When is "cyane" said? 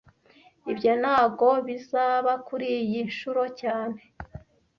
3.59-3.99